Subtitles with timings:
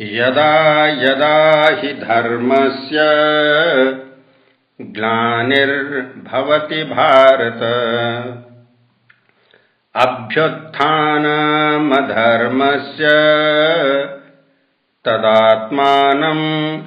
[0.00, 2.98] यदा यदा हि धर्मस्य
[4.80, 7.60] ग्लानिर्भवति भारत
[10.38, 13.08] अभ्युत्थानमधर्मस्य
[15.04, 16.40] तदात्मानं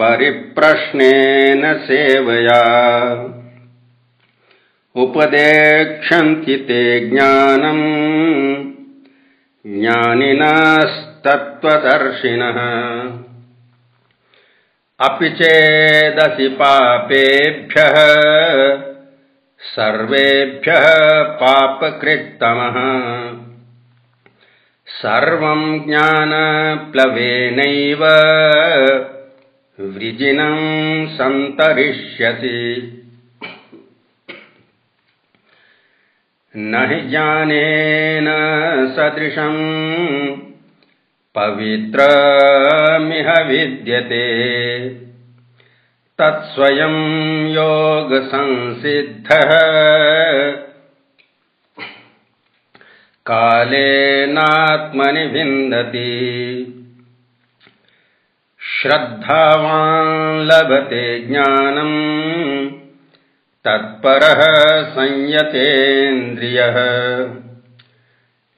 [0.00, 2.84] परिप्रश्नेन सेवया
[4.96, 12.58] उपदेक्षन्ति ते ज्ञानम्। ज्ञानिनस्तत्त्वदर्शिनः।
[15.00, 17.94] अपि चेदसि पापेभ्यः
[19.60, 22.74] सर्वेभ्यः पापकृत्तमः।
[24.86, 28.04] सर्वं ज्ञानप्लवेनैव
[29.80, 33.00] वृजिनं सन्तरिष्यसि
[36.56, 38.26] न हि ज्ञानेन
[38.96, 40.36] सदृशम्।
[41.34, 44.24] पवित्रमिह विद्यते।
[46.18, 49.50] तत्स्वयं योगसंसिद्धः।
[53.26, 56.40] कालेनात्मनि विन्दति
[58.82, 62.83] श्रद्धावान् लभते ज्ञानम्
[63.66, 66.74] तत्परः संयतेन्द्रियः।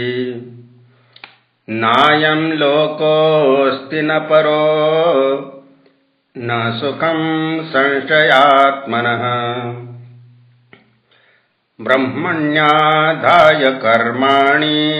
[1.70, 5.52] नायम् लोकोऽस्ति न परो
[6.38, 9.23] न सुखम् संशयात्मनः।
[11.81, 14.97] ब्रह्मण्याधाय कर्माणि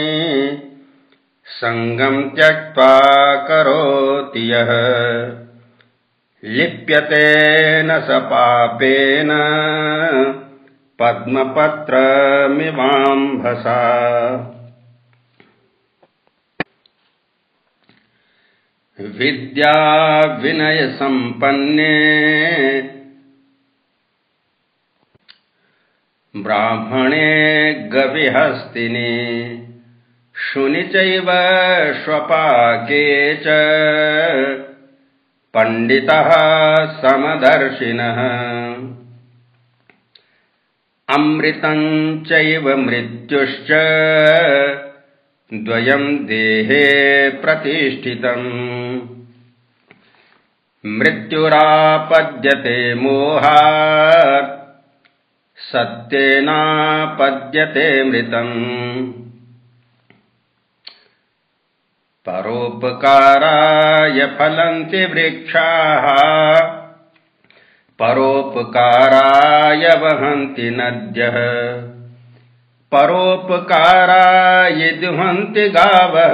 [1.45, 2.99] सङ्गम् त्यक्त्वा
[3.35, 4.71] करोति यः।
[6.43, 9.29] लिप्यते न स पापेन
[10.99, 11.77] पद्मपत्रमिवाम्भसा
[18.99, 20.21] विद्याविनयसम्पन्ने
[26.35, 29.11] ब्राह्मणे गविहस्तिनि
[30.35, 31.25] शुनि चैव
[32.03, 33.45] श्वपाके च
[35.53, 36.31] पण्डितः
[37.01, 38.19] समदर्शिनः।
[41.15, 43.71] अमृतम् चैव मृत्युश्च
[45.53, 48.99] द्वयम् देहे प्रतिष्ठितम्।
[50.85, 54.77] मृत्युरापद्यते मोहात्
[55.57, 59.13] सत्येनापद्यते मृतम्।
[62.29, 66.07] परोपकाराय फलन्ति वृक्षाः
[67.99, 71.96] परोपकाराय वहन्ति नद्यः
[72.91, 76.33] परोपकाराय दुहन्ति गावः।